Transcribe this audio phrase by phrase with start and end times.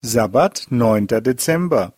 [0.00, 1.08] Sabbat, 9.
[1.08, 1.92] Dezember.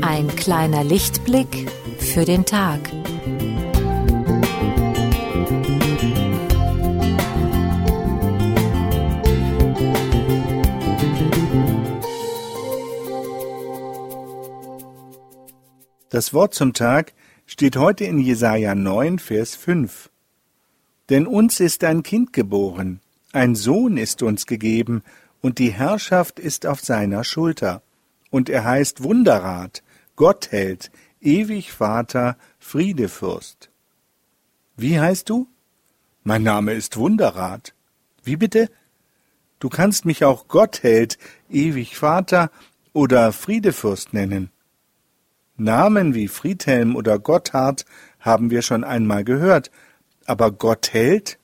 [0.00, 2.80] Ein kleiner Lichtblick für den Tag.
[16.10, 17.12] Das Wort zum Tag
[17.44, 20.08] steht heute in Jesaja 9, Vers 5.
[21.10, 23.00] Denn uns ist ein Kind geboren,
[23.32, 25.02] ein Sohn ist uns gegeben,
[25.42, 27.82] und die Herrschaft ist auf seiner Schulter.
[28.30, 29.82] Und er heißt Wunderrat,
[30.16, 33.70] Gottheld, ewig Vater, Friedefürst.
[34.76, 35.46] Wie heißt du?
[36.24, 37.74] Mein Name ist Wunderrat.
[38.24, 38.70] Wie bitte?
[39.60, 41.18] Du kannst mich auch Gottheld,
[41.50, 42.50] ewig Vater
[42.94, 44.50] oder Friedefürst nennen.
[45.60, 47.84] Namen wie Friedhelm oder Gotthard
[48.20, 49.72] haben wir schon einmal gehört,
[50.24, 51.38] aber Gottheld?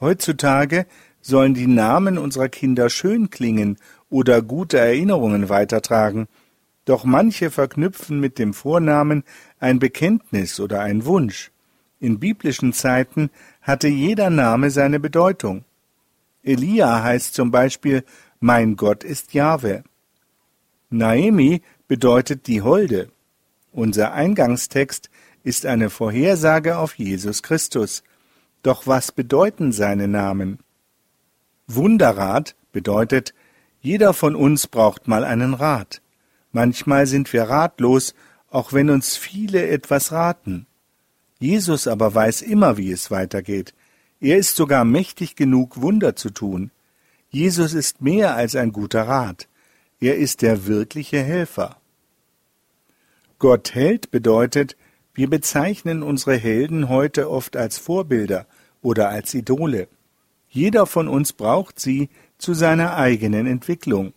[0.00, 0.86] Heutzutage
[1.20, 3.78] sollen die Namen unserer Kinder schön klingen
[4.10, 6.26] oder gute Erinnerungen weitertragen,
[6.84, 9.22] doch manche verknüpfen mit dem Vornamen
[9.60, 11.52] ein Bekenntnis oder ein Wunsch.
[12.00, 13.30] In biblischen Zeiten
[13.62, 15.64] hatte jeder Name seine Bedeutung.
[16.42, 18.04] Elia heißt zum Beispiel
[18.40, 19.84] Mein Gott ist Jahwe.
[20.90, 23.13] Naemi bedeutet die Holde.
[23.74, 25.10] Unser Eingangstext
[25.42, 28.04] ist eine Vorhersage auf Jesus Christus.
[28.62, 30.60] Doch was bedeuten seine Namen?
[31.66, 33.34] Wunderrat bedeutet,
[33.80, 36.02] jeder von uns braucht mal einen Rat.
[36.52, 38.14] Manchmal sind wir ratlos,
[38.48, 40.66] auch wenn uns viele etwas raten.
[41.40, 43.74] Jesus aber weiß immer, wie es weitergeht.
[44.20, 46.70] Er ist sogar mächtig genug, Wunder zu tun.
[47.28, 49.48] Jesus ist mehr als ein guter Rat.
[49.98, 51.76] Er ist der wirkliche Helfer.
[53.44, 54.74] Gott hält bedeutet,
[55.12, 58.46] wir bezeichnen unsere Helden heute oft als Vorbilder
[58.80, 59.88] oder als Idole.
[60.48, 64.14] Jeder von uns braucht sie zu seiner eigenen Entwicklung.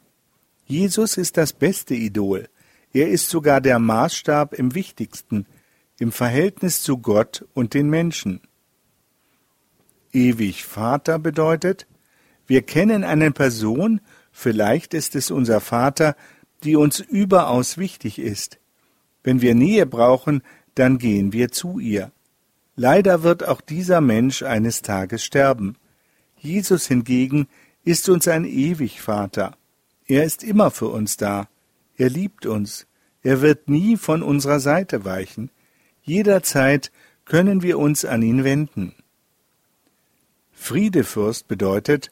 [0.66, 2.47] Jesus ist das beste Idol.
[2.93, 5.45] Er ist sogar der Maßstab im wichtigsten,
[5.99, 8.39] im Verhältnis zu Gott und den Menschen.
[10.13, 11.85] Ewig Vater bedeutet,
[12.45, 13.99] wir kennen eine Person,
[14.31, 16.16] vielleicht ist es unser Vater,
[16.63, 18.57] die uns überaus wichtig ist.
[19.23, 20.41] Wenn wir Nähe brauchen,
[20.75, 22.11] dann gehen wir zu ihr.
[22.75, 25.75] Leider wird auch dieser Mensch eines Tages sterben.
[26.38, 27.47] Jesus hingegen
[27.83, 29.57] ist uns ein ewig Vater.
[30.05, 31.47] Er ist immer für uns da.
[31.97, 32.85] Er liebt uns.
[33.23, 35.49] Er wird nie von unserer Seite weichen.
[36.03, 36.91] Jederzeit
[37.25, 38.94] können wir uns an ihn wenden.
[40.53, 42.11] Friedefürst bedeutet,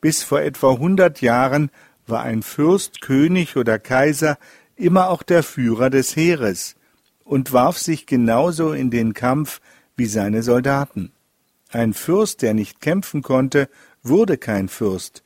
[0.00, 1.70] bis vor etwa hundert Jahren
[2.06, 4.38] war ein Fürst, König oder Kaiser
[4.76, 6.76] immer auch der Führer des Heeres
[7.24, 9.60] und warf sich genauso in den Kampf
[9.96, 11.12] wie seine Soldaten.
[11.70, 13.68] Ein Fürst, der nicht kämpfen konnte,
[14.02, 15.22] wurde kein Fürst,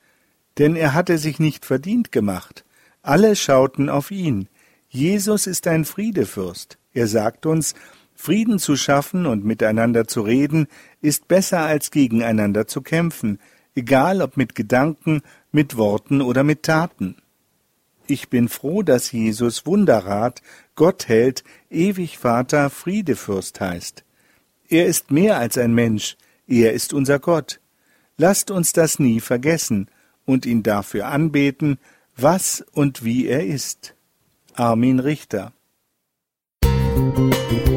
[0.58, 2.64] denn er hatte sich nicht verdient gemacht.
[3.02, 4.48] Alle schauten auf ihn.
[4.88, 6.78] Jesus ist ein Friedefürst.
[6.92, 7.74] Er sagt uns,
[8.14, 10.66] Frieden zu schaffen und miteinander zu reden,
[11.00, 13.38] ist besser als gegeneinander zu kämpfen,
[13.74, 15.22] egal ob mit Gedanken,
[15.52, 17.16] mit Worten oder mit Taten.
[18.10, 20.40] Ich bin froh, dass Jesus Wunderrat,
[20.76, 24.02] Gott hält, ewig Vater, Friedefürst heißt.
[24.70, 27.60] Er ist mehr als ein Mensch, er ist unser Gott.
[28.16, 29.90] Lasst uns das nie vergessen
[30.24, 31.78] und ihn dafür anbeten,
[32.16, 33.94] was und wie er ist.
[34.54, 35.52] Armin Richter
[36.62, 37.67] Musik